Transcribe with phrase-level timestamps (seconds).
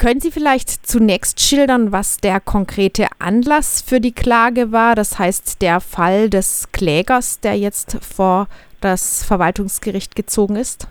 [0.00, 4.94] Können Sie vielleicht zunächst schildern, was der konkrete Anlass für die Klage war?
[4.94, 8.46] Das heißt, der Fall des Klägers, der jetzt vor
[8.80, 10.86] das Verwaltungsgericht gezogen ist?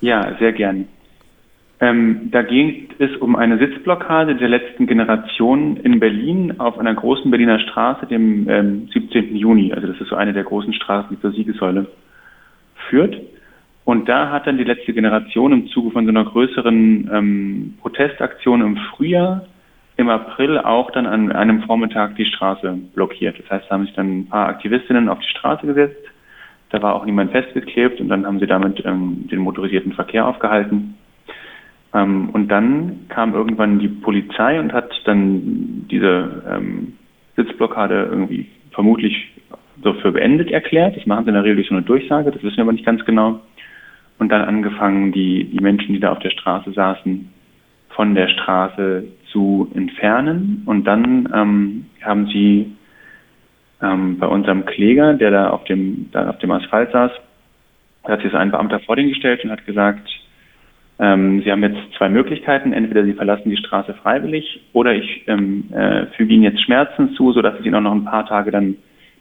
[0.00, 0.88] Ja, sehr gern.
[1.78, 7.30] Ähm, da ging es um eine Sitzblockade der letzten Generation in Berlin auf einer großen
[7.30, 9.36] Berliner Straße, dem ähm, 17.
[9.36, 9.72] Juni.
[9.72, 11.86] Also das ist so eine der großen Straßen, die zur Siegessäule
[12.88, 13.14] führt.
[13.84, 18.60] Und da hat dann die letzte Generation im Zuge von so einer größeren ähm, Protestaktion
[18.60, 19.46] im Frühjahr,
[19.96, 23.38] im April auch dann an einem Vormittag die Straße blockiert.
[23.38, 26.00] Das heißt, da haben sich dann ein paar Aktivistinnen auf die Straße gesetzt.
[26.70, 30.94] Da war auch niemand festgeklebt und dann haben sie damit ähm, den motorisierten Verkehr aufgehalten.
[31.92, 36.94] Ähm, und dann kam irgendwann die Polizei und hat dann diese ähm,
[37.36, 39.32] Sitzblockade irgendwie vermutlich
[39.82, 40.96] so für beendet erklärt.
[40.96, 42.86] Das machen sie in der Regel durch so eine Durchsage, das wissen wir aber nicht
[42.86, 43.40] ganz genau
[44.22, 47.28] und dann angefangen, die, die Menschen, die da auf der Straße saßen,
[47.88, 50.62] von der Straße zu entfernen.
[50.64, 52.70] Und dann ähm, haben sie
[53.82, 57.10] ähm, bei unserem Kläger, der da auf dem, da auf dem Asphalt saß,
[58.04, 60.08] hat sich ein Beamter vor den gestellt und hat gesagt,
[61.00, 62.72] ähm, Sie haben jetzt zwei Möglichkeiten.
[62.72, 67.32] Entweder Sie verlassen die Straße freiwillig oder ich ähm, äh, füge Ihnen jetzt Schmerzen zu,
[67.32, 68.76] sodass es Ihnen auch noch ein paar Tage dann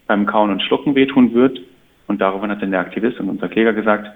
[0.05, 1.59] beim Kauen und Schlucken wehtun wird.
[2.05, 4.11] Und daraufhin hat dann der Aktivist und unser Kläger gesagt,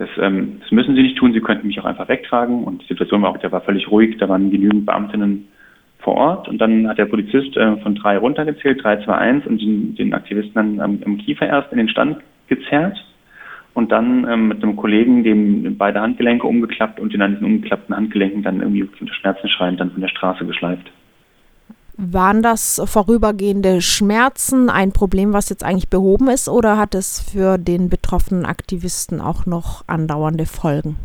[0.00, 2.64] das, ähm, das müssen Sie nicht tun, Sie könnten mich auch einfach wegtragen.
[2.64, 5.46] Und die Situation war auch, der war völlig ruhig, da waren genügend Beamtinnen
[5.98, 6.48] vor Ort.
[6.48, 10.14] Und dann hat der Polizist äh, von drei runtergezählt, drei, zwei, eins, und den, den
[10.14, 12.16] Aktivisten dann am, am Kiefer erst in den Stand
[12.48, 12.96] gezerrt.
[13.74, 17.94] Und dann ähm, mit einem Kollegen, dem beide Handgelenke umgeklappt und den an diesen umgeklappten
[17.94, 20.90] Handgelenken dann irgendwie unter Schmerzen schreiend dann von der Straße geschleift.
[22.02, 27.58] Waren das vorübergehende Schmerzen ein Problem, was jetzt eigentlich behoben ist, oder hat es für
[27.58, 30.96] den betroffenen Aktivisten auch noch andauernde Folgen?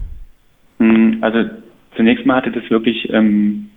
[0.80, 1.50] Hm, also
[1.98, 3.72] zunächst mal hatte das wirklich ähm,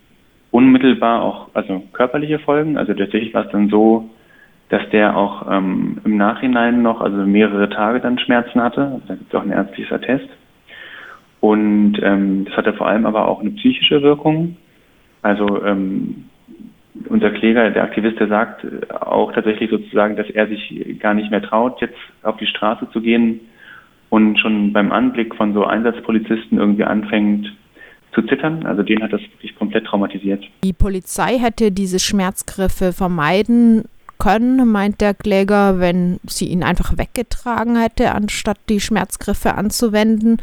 [0.53, 2.79] unmittelbar auch also körperliche Folgen.
[2.79, 4.09] Also tatsächlich war es dann so,
[4.69, 9.01] dass der auch ähm, im Nachhinein noch, also mehrere Tage dann Schmerzen hatte.
[9.09, 10.29] Da gibt es auch ein ärztliches Attest.
[11.41, 14.57] Und ähm, das hatte vor allem aber auch eine psychische Wirkung.
[15.23, 16.27] Also ähm,
[17.09, 21.43] unser Kläger, der Aktivist, der sagt auch tatsächlich sozusagen, dass er sich gar nicht mehr
[21.43, 23.41] traut, jetzt auf die Straße zu gehen
[24.11, 27.53] und schon beim Anblick von so Einsatzpolizisten irgendwie anfängt
[28.15, 28.65] zu zittern.
[28.67, 30.45] Also den hat das wirklich komplett traumatisiert.
[30.65, 33.85] Die Polizei hätte diese Schmerzgriffe vermeiden
[34.19, 40.39] können, meint der Kläger, wenn sie ihn einfach weggetragen hätte, anstatt die Schmerzgriffe anzuwenden.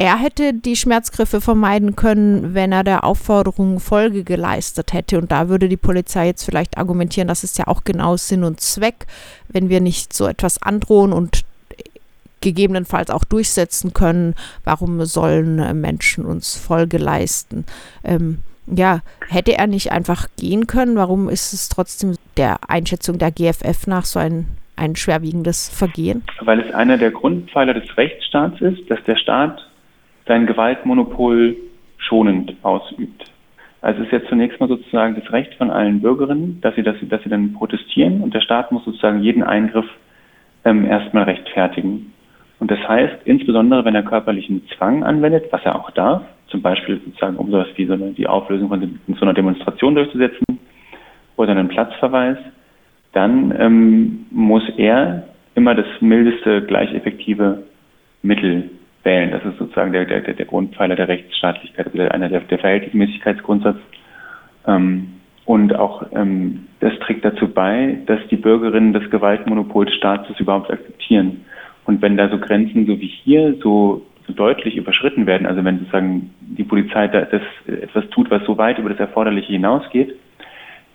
[0.00, 5.18] Er hätte die Schmerzgriffe vermeiden können, wenn er der Aufforderung Folge geleistet hätte.
[5.18, 8.60] Und da würde die Polizei jetzt vielleicht argumentieren, das ist ja auch genau Sinn und
[8.60, 9.06] Zweck,
[9.48, 11.42] wenn wir nicht so etwas androhen und
[12.40, 17.66] gegebenenfalls auch durchsetzen können, warum sollen Menschen uns Folge leisten?
[18.04, 20.94] Ähm, ja, hätte er nicht einfach gehen können?
[20.94, 26.22] Warum ist es trotzdem der Einschätzung der GFF nach so ein, ein schwerwiegendes Vergehen?
[26.40, 29.67] Weil es einer der Grundpfeiler des Rechtsstaats ist, dass der Staat
[30.28, 31.56] sein Gewaltmonopol
[31.96, 33.24] schonend ausübt.
[33.80, 36.98] Also es ist jetzt zunächst mal sozusagen das Recht von allen Bürgerinnen, dass sie, dass
[37.00, 39.86] sie, dass sie dann protestieren und der Staat muss sozusagen jeden Eingriff
[40.64, 42.12] ähm, erstmal rechtfertigen.
[42.60, 47.00] Und das heißt, insbesondere wenn er körperlichen Zwang anwendet, was er auch darf, zum Beispiel
[47.04, 50.44] sozusagen um sowas wie so eine, die Auflösung von so einer Demonstration durchzusetzen
[51.36, 52.38] oder einen Platzverweis,
[53.12, 55.24] dann ähm, muss er
[55.54, 57.62] immer das mildeste, gleich effektive
[58.22, 58.70] Mittel
[59.04, 59.30] wählen.
[59.30, 63.78] Das ist sozusagen der, der, der Grundpfeiler der Rechtsstaatlichkeit, also einer der, der Verhältnismäßigkeitsgrundsatz.
[64.66, 65.14] Ähm,
[65.44, 70.70] und auch ähm, das trägt dazu bei, dass die Bürgerinnen das Gewaltmonopol des Staates überhaupt
[70.70, 71.44] akzeptieren.
[71.86, 75.78] Und wenn da so Grenzen, so wie hier, so, so deutlich überschritten werden, also wenn
[75.78, 80.14] sozusagen die Polizei da, das etwas tut, was so weit über das Erforderliche hinausgeht,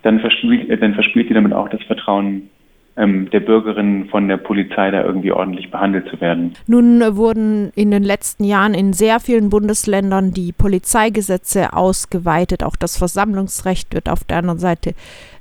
[0.03, 2.49] dann verspielt, dann verspielt sie damit auch das Vertrauen
[2.95, 6.53] der Bürgerinnen von der Polizei da irgendwie ordentlich behandelt zu werden.
[6.67, 12.63] Nun wurden in den letzten Jahren in sehr vielen Bundesländern die Polizeigesetze ausgeweitet.
[12.63, 14.93] Auch das Versammlungsrecht wird auf der anderen Seite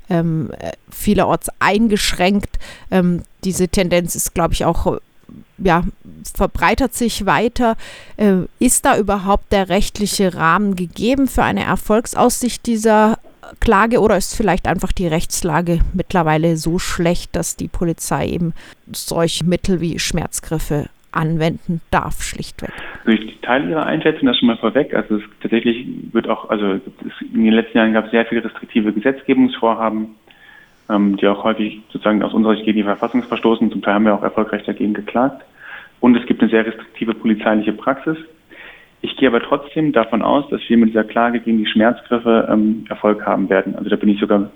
[0.08, 0.50] ähm,
[0.90, 2.58] vielerorts eingeschränkt.
[2.90, 4.98] Ähm, diese Tendenz ist, glaube ich, auch
[5.58, 5.84] ja,
[6.34, 7.76] verbreitert sich weiter.
[8.16, 13.18] Äh, ist da überhaupt der rechtliche Rahmen gegeben für eine Erfolgsaussicht dieser
[13.60, 18.54] Klage oder ist vielleicht einfach die Rechtslage mittlerweile so schlecht, dass die Polizei eben
[18.92, 22.70] solche Mittel wie Schmerzgriffe anwenden darf, schlichtweg.
[23.04, 24.94] Also ich teile Ihre Einschätzung das schon mal vorweg.
[24.94, 26.80] Also es tatsächlich wird auch, also
[27.20, 30.08] in den letzten Jahren gab es sehr viele restriktive Gesetzgebungsvorhaben,
[30.88, 33.70] ähm, die auch häufig sozusagen aus unserer Sicht gegen die Verfassung verstoßen.
[33.70, 35.44] Zum Teil haben wir auch erfolgreich dagegen geklagt.
[36.00, 38.16] Und es gibt eine sehr restriktive polizeiliche Praxis.
[39.02, 42.84] Ich gehe aber trotzdem davon aus, dass wir mit dieser Klage gegen die Schmerzgriffe ähm,
[42.88, 43.74] Erfolg haben werden.
[43.74, 44.50] Also da bin ich sogar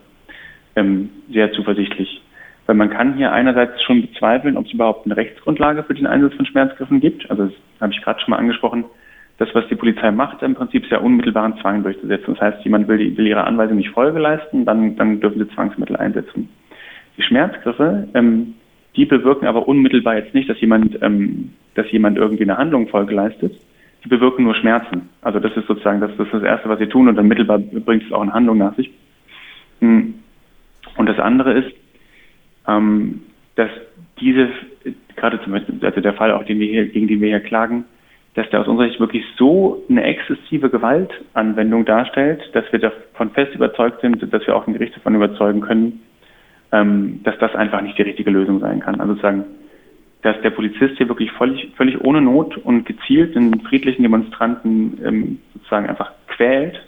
[0.77, 2.23] ähm, sehr zuversichtlich.
[2.67, 6.35] Weil man kann hier einerseits schon bezweifeln, ob es überhaupt eine Rechtsgrundlage für den Einsatz
[6.35, 7.29] von Schmerzgriffen gibt.
[7.29, 8.85] Also das habe ich gerade schon mal angesprochen.
[9.39, 12.35] Das, was die Polizei macht, im Prinzip ist ja unmittelbaren Zwang durchzusetzen.
[12.35, 15.97] Das heißt, jemand will, will ihrer Anweisung nicht Folge leisten, dann, dann dürfen sie Zwangsmittel
[15.97, 16.49] einsetzen.
[17.19, 18.55] Die Schmerzgriffe, ähm,
[18.95, 23.15] die bewirken aber unmittelbar jetzt nicht, dass jemand, ähm, dass jemand irgendwie eine Handlung Folge
[23.15, 23.53] leistet.
[24.06, 25.08] Die bewirken nur Schmerzen.
[25.20, 28.05] Also das ist sozusagen das, das, das Erste, was sie tun und dann mittelbar bringt
[28.05, 28.88] es auch eine Handlung nach sich.
[29.81, 30.14] Hm.
[30.97, 31.73] Und das andere ist,
[32.69, 33.23] ähm,
[33.56, 33.69] dass
[34.20, 34.49] diese,
[35.17, 37.85] gerade zum Beispiel, also der Fall auch, den wir hier, gegen den wir hier klagen,
[38.35, 43.56] dass der aus unserer Sicht wirklich so eine exzessive Gewaltanwendung darstellt, dass wir davon fest
[43.56, 46.02] überzeugt sind, dass wir auch den Gericht davon überzeugen können,
[46.70, 49.00] ähm, dass das einfach nicht die richtige Lösung sein kann.
[49.00, 49.44] Also sozusagen,
[50.23, 55.39] dass der Polizist hier wirklich völlig, völlig ohne Not und gezielt den friedlichen Demonstranten ähm,
[55.55, 56.81] sozusagen einfach quält,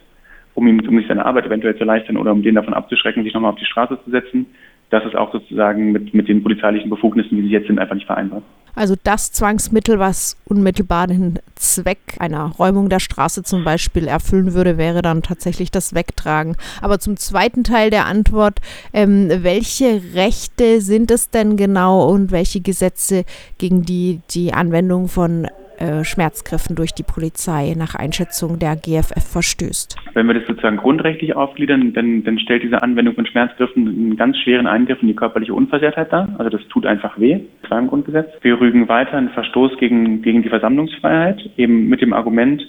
[0.55, 3.35] um ihm um sich seine Arbeit eventuell zu erleichtern oder um den davon abzuschrecken, sich
[3.35, 4.47] nochmal auf die Straße zu setzen,
[4.90, 8.06] das ist auch sozusagen mit, mit den polizeilichen Befugnissen, wie sie jetzt sind, einfach nicht
[8.06, 8.43] vereinbar.
[8.75, 14.79] Also das Zwangsmittel, was unmittelbar den Zweck einer Räumung der Straße zum Beispiel erfüllen würde,
[14.79, 16.56] wäre dann tatsächlich das Wegtragen.
[16.81, 18.61] Aber zum zweiten Teil der Antwort,
[18.93, 23.25] ähm, welche Rechte sind es denn genau und welche Gesetze
[23.58, 25.49] gegen die die Anwendung von
[25.79, 29.97] äh, Schmerzgriffen durch die Polizei nach Einschätzung der GFF verstößt.
[30.15, 34.37] Wenn wir das sozusagen grundrechtlich aufgliedern, dann, dann stellt diese Anwendung von Schmerzgriffen einen ganz
[34.39, 36.29] schweren Eingriff in die körperliche Unversehrtheit dar.
[36.39, 38.29] Also das tut einfach weh, das war im Grundgesetz.
[38.43, 42.67] Wir rügen weiter einen Verstoß gegen, gegen die Versammlungsfreiheit, eben mit dem Argument,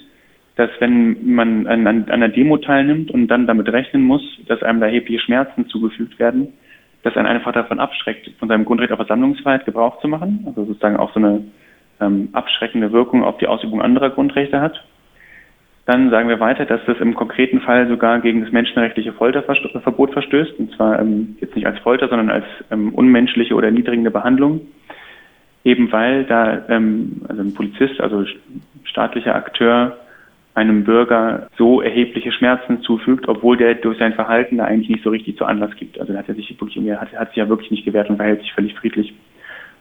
[0.56, 4.80] dass wenn man an, an einer Demo teilnimmt und dann damit rechnen muss, dass einem
[4.80, 6.48] da erhebliche Schmerzen zugefügt werden,
[7.02, 10.44] dass einen einfach davon abschreckt, von seinem Grundrecht auf Versammlungsfreiheit Gebrauch zu machen.
[10.46, 11.44] Also sozusagen auch so eine
[12.00, 14.84] ähm, abschreckende Wirkung auf die Ausübung anderer Grundrechte hat.
[15.86, 20.58] Dann sagen wir weiter, dass das im konkreten Fall sogar gegen das menschenrechtliche Folterverbot verstößt,
[20.58, 24.60] und zwar ähm, jetzt nicht als Folter, sondern als ähm, unmenschliche oder erniedrigende Behandlung,
[25.64, 28.24] eben weil da ähm, also ein Polizist, also
[28.84, 29.96] staatlicher Akteur,
[30.54, 35.10] einem Bürger so erhebliche Schmerzen zufügt, obwohl der durch sein Verhalten da eigentlich nicht so
[35.10, 35.98] richtig zu Anlass gibt.
[35.98, 38.74] Also hat er sich hat, hat sich ja wirklich nicht gewehrt und verhält sich völlig
[38.74, 39.14] friedlich.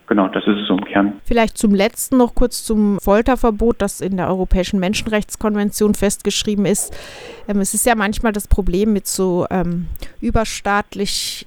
[0.10, 1.22] Genau, das ist es im Kern.
[1.24, 6.98] Vielleicht zum letzten noch kurz zum Folterverbot, das in der Europäischen Menschenrechtskonvention festgeschrieben ist.
[7.48, 9.86] Ähm, es ist ja manchmal das Problem mit so ähm,
[10.20, 11.46] überstaatlich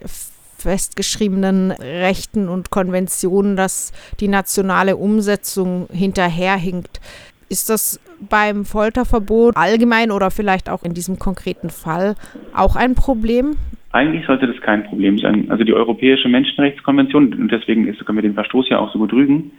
[0.58, 7.00] festgeschriebenen Rechten und Konventionen, dass die nationale Umsetzung hinterherhinkt.
[7.48, 12.14] Ist das beim Folterverbot allgemein oder vielleicht auch in diesem konkreten Fall
[12.54, 13.56] auch ein Problem?
[13.92, 15.50] Eigentlich sollte das kein Problem sein.
[15.50, 19.12] Also die Europäische Menschenrechtskonvention, und deswegen ist, können wir den Verstoß ja auch so gut
[19.12, 19.52] rügen,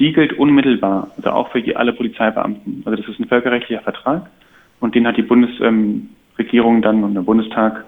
[0.00, 2.82] die gilt unmittelbar, also auch für alle Polizeibeamten.
[2.84, 4.28] Also das ist ein völkerrechtlicher Vertrag
[4.80, 7.84] und den hat die Bundesregierung dann und der Bundestag,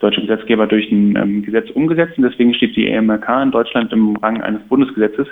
[0.00, 4.16] deutsche Gesetzgeber, durch ein ähm, Gesetz umgesetzt und deswegen steht die EMRK in Deutschland im
[4.16, 5.28] Rang eines Bundesgesetzes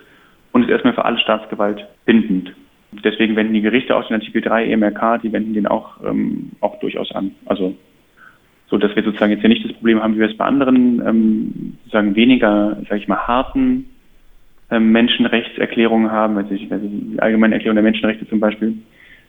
[0.53, 2.53] und ist erstmal für alle Staatsgewalt bindend.
[2.93, 6.79] Deswegen wenden die Gerichte auch den Artikel 3 EMRK, die wenden den auch, ähm, auch
[6.81, 7.33] durchaus an.
[7.47, 7.75] Also
[8.71, 11.03] so dass wir sozusagen jetzt ja nicht das Problem haben, wie wir es bei anderen
[11.05, 13.87] ähm, sozusagen weniger, sage ich mal, harten
[14.71, 18.75] ähm, Menschenrechtserklärungen haben, also die allgemeine Erklärung der Menschenrechte zum Beispiel,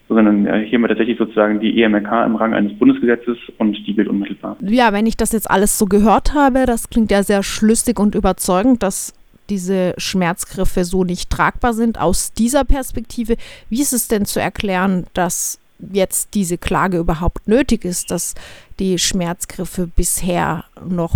[0.08, 3.96] sondern äh, hier haben wir tatsächlich sozusagen die EMRK im Rang eines Bundesgesetzes und die
[3.96, 4.58] gilt unmittelbar.
[4.62, 8.14] Ja, wenn ich das jetzt alles so gehört habe, das klingt ja sehr schlüssig und
[8.14, 9.14] überzeugend, dass
[9.50, 13.36] diese Schmerzgriffe so nicht tragbar sind aus dieser Perspektive.
[13.70, 15.60] Wie ist es denn zu erklären, dass
[15.92, 18.36] jetzt diese Klage überhaupt nötig ist, dass
[18.80, 21.16] die Schmerzgriffe bisher noch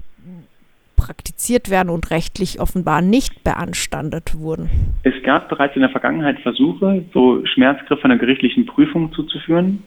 [0.95, 4.69] praktiziert werden und rechtlich offenbar nicht beanstandet wurden.
[5.03, 9.83] Es gab bereits in der Vergangenheit Versuche, so Schmerzgriffe einer gerichtlichen Prüfung zuzuführen.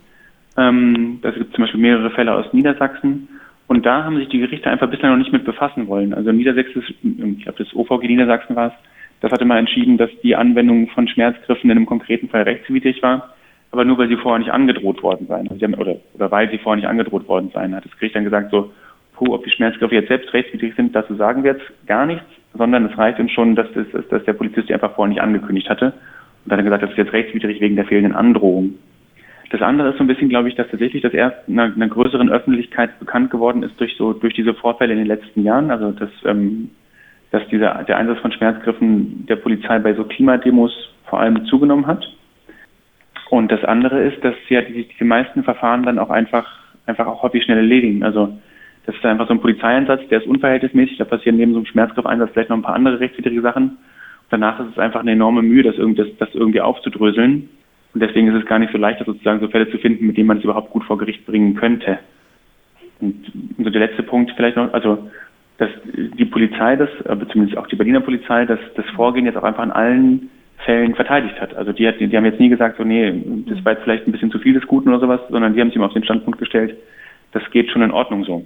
[0.57, 3.29] Ähm, das gibt zum Beispiel mehrere Fälle aus Niedersachsen.
[3.67, 6.15] Und da haben sich die Gerichte einfach bislang noch nicht mit befassen wollen.
[6.15, 8.73] Also Niedersächsisch, ich glaube das OVG Niedersachsen war es,
[9.21, 13.35] das hatte mal entschieden, dass die Anwendung von Schmerzgriffen in einem konkreten Fall rechtswidrig war
[13.71, 15.49] aber nur weil sie vorher nicht angedroht worden seien.
[15.49, 18.25] Also haben, oder, oder weil sie vorher nicht angedroht worden seien, hat das Gericht dann
[18.25, 18.73] gesagt, so,
[19.15, 22.87] puh, ob die Schmerzgriffe jetzt selbst rechtswidrig sind, dazu sagen wir jetzt gar nichts, sondern
[22.87, 25.93] es reicht uns schon, dass, das, dass der Polizist die einfach vorher nicht angekündigt hatte.
[26.45, 28.75] Und dann gesagt, das ist jetzt rechtswidrig wegen der fehlenden Androhung.
[29.51, 32.31] Das andere ist so ein bisschen, glaube ich, dass tatsächlich das erst einer, einer größeren
[32.31, 35.71] Öffentlichkeit bekannt geworden ist durch so durch diese Vorfälle in den letzten Jahren.
[35.71, 36.71] Also dass, ähm,
[37.31, 40.73] dass dieser der Einsatz von Schmerzgriffen der Polizei bei so Klimademos
[41.07, 42.05] vor allem zugenommen hat.
[43.31, 46.47] Und das andere ist, dass ja die, die meisten Verfahren dann auch einfach,
[46.87, 48.03] einfach auch häufig schnell erledigen.
[48.03, 48.39] Also
[48.87, 52.31] das ist einfach so ein Polizeieinsatz, der ist unverhältnismäßig, da passieren neben so einem Schmerzgriffeinsatz
[52.33, 53.65] vielleicht noch ein paar andere rechtswidrige Sachen.
[53.65, 53.77] Und
[54.31, 57.51] danach ist es einfach eine enorme Mühe, das, irgendwie, das, das irgendwie aufzudröseln.
[57.93, 60.27] Und deswegen ist es gar nicht so leicht, sozusagen so Fälle zu finden, mit denen
[60.27, 61.99] man es überhaupt gut vor Gericht bringen könnte.
[63.01, 65.11] Und so der letzte Punkt vielleicht noch, also
[65.59, 69.65] dass die Polizei das, beziehungsweise auch die Berliner Polizei, das, das Vorgehen jetzt auch einfach
[69.65, 70.31] in allen
[70.65, 71.55] Fällen verteidigt hat.
[71.55, 73.13] Also die, hat, die haben jetzt nie gesagt, so nee,
[73.47, 75.69] das war jetzt vielleicht ein bisschen zu viel des Guten oder sowas, sondern die haben
[75.69, 76.77] sich immer auf den Standpunkt gestellt,
[77.33, 78.45] das geht schon in Ordnung so.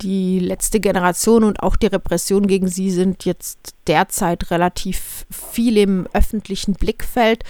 [0.00, 6.08] Die letzte Generation und auch die Repression gegen sie sind jetzt derzeit relativ viel im
[6.12, 7.44] öffentlichen Blickfeld.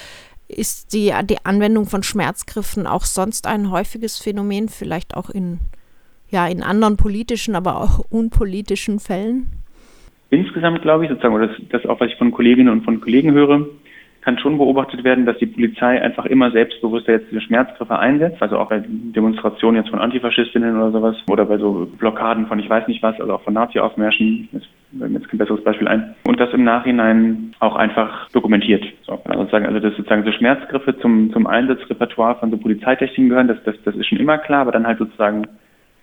[0.49, 5.61] Ist die, die Anwendung von Schmerzgriffen auch sonst ein häufiges Phänomen, vielleicht auch in,
[6.28, 9.62] ja, in anderen politischen, aber auch unpolitischen Fällen?
[10.32, 13.32] Insgesamt glaube ich sozusagen, oder das, das auch, was ich von Kolleginnen und von Kollegen
[13.32, 13.66] höre,
[14.22, 18.56] kann schon beobachtet werden, dass die Polizei einfach immer selbstbewusster jetzt diese Schmerzgriffe einsetzt, also
[18.56, 22.88] auch bei Demonstrationen jetzt von Antifaschistinnen oder sowas oder bei so Blockaden von ich weiß
[22.88, 27.54] nicht was, also auch von Nazi-Aufmärschen, jetzt kein besseres Beispiel ein, und das im Nachhinein
[27.60, 28.86] auch einfach dokumentiert.
[29.02, 33.48] So, also sagen, also dass sozusagen so Schmerzgriffe zum, zum Einsatzrepertoire von so Polizeitechniken gehören,
[33.48, 35.46] das, das, das ist schon immer klar, aber dann halt sozusagen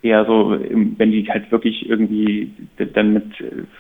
[0.01, 3.25] eher so, wenn die halt wirklich irgendwie dann mit,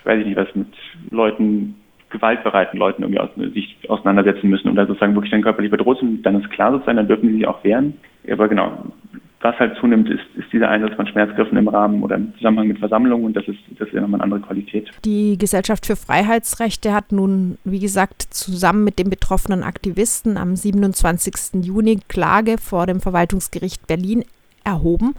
[0.03, 0.67] weiß ich nicht was, mit
[1.11, 1.75] Leuten
[2.09, 6.25] gewaltbereiten Leuten irgendwie aus, sich auseinandersetzen müssen und da sozusagen wirklich dann körperlich bedroht sind,
[6.25, 7.93] dann ist klar sozusagen, dann dürfen sie sich auch wehren.
[8.29, 8.85] Aber genau,
[9.41, 12.79] was halt zunimmt, ist, ist dieser Einsatz von Schmerzgriffen im Rahmen oder im Zusammenhang mit
[12.79, 14.89] Versammlungen und das ist, das ist nochmal eine andere Qualität.
[15.05, 21.63] Die Gesellschaft für Freiheitsrechte hat nun, wie gesagt, zusammen mit den betroffenen Aktivisten am 27.
[21.63, 24.25] Juni Klage vor dem Verwaltungsgericht Berlin
[24.63, 25.15] erhoben.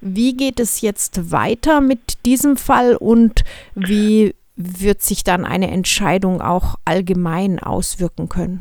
[0.00, 6.40] Wie geht es jetzt weiter mit diesem Fall und wie wird sich dann eine Entscheidung
[6.40, 8.60] auch allgemein auswirken können?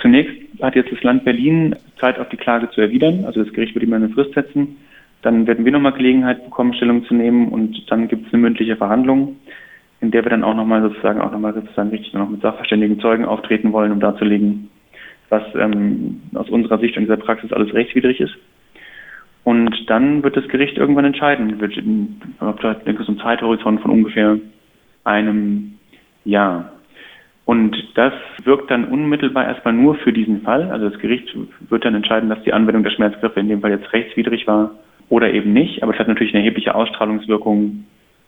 [0.00, 3.24] Zunächst hat jetzt das Land Berlin Zeit, auf die Klage zu erwidern.
[3.24, 4.76] Also das Gericht wird immer eine Frist setzen.
[5.22, 8.76] Dann werden wir nochmal Gelegenheit bekommen, Stellung zu nehmen und dann gibt es eine mündliche
[8.76, 9.36] Verhandlung,
[10.00, 13.26] in der wir dann auch nochmal sozusagen auch nochmal sozusagen richtig noch mit sachverständigen Zeugen
[13.26, 14.70] auftreten wollen, um darzulegen,
[15.28, 18.34] was ähm, aus unserer Sicht in dieser Praxis alles rechtswidrig ist.
[19.50, 21.60] Und dann wird das Gericht irgendwann entscheiden.
[21.60, 21.82] Wird, ich
[22.84, 24.38] denke, so ein Zeithorizont von ungefähr
[25.02, 25.72] einem
[26.24, 26.70] Jahr.
[27.46, 28.12] Und das
[28.44, 30.70] wirkt dann unmittelbar erstmal nur für diesen Fall.
[30.70, 31.36] Also das Gericht
[31.68, 34.70] wird dann entscheiden, dass die Anwendung der Schmerzgriffe in dem Fall jetzt rechtswidrig war
[35.08, 35.82] oder eben nicht.
[35.82, 37.86] Aber es hat natürlich eine erhebliche Ausstrahlungswirkung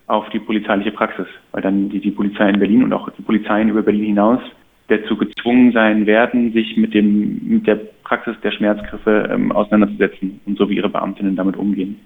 [0.09, 3.69] auf die polizeiliche Praxis, weil dann die, die Polizei in Berlin und auch die Polizeien
[3.69, 4.41] über Berlin hinaus
[4.89, 10.59] dazu gezwungen sein werden, sich mit dem mit der Praxis der Schmerzgriffe ähm, auseinanderzusetzen und
[10.59, 12.01] so wie ihre Beamtinnen damit umgehen.